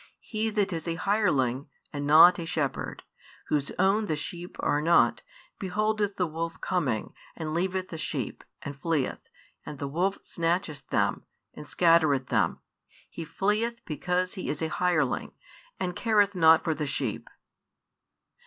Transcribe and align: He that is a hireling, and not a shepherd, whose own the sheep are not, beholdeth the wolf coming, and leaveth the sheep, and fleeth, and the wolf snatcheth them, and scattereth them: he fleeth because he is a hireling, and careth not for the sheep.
He 0.23 0.49
that 0.49 0.73
is 0.73 0.87
a 0.87 0.95
hireling, 0.95 1.69
and 1.93 2.07
not 2.07 2.39
a 2.39 2.45
shepherd, 2.47 3.03
whose 3.49 3.69
own 3.77 4.07
the 4.07 4.15
sheep 4.15 4.57
are 4.59 4.81
not, 4.81 5.21
beholdeth 5.59 6.15
the 6.15 6.25
wolf 6.25 6.59
coming, 6.59 7.13
and 7.35 7.53
leaveth 7.53 7.89
the 7.89 7.99
sheep, 7.99 8.43
and 8.63 8.75
fleeth, 8.75 9.19
and 9.63 9.77
the 9.77 9.87
wolf 9.87 10.17
snatcheth 10.23 10.87
them, 10.87 11.25
and 11.53 11.67
scattereth 11.67 12.29
them: 12.29 12.61
he 13.11 13.23
fleeth 13.23 13.85
because 13.85 14.33
he 14.33 14.49
is 14.49 14.63
a 14.63 14.69
hireling, 14.69 15.33
and 15.79 15.95
careth 15.95 16.33
not 16.33 16.63
for 16.63 16.73
the 16.73 16.87
sheep. 16.87 17.29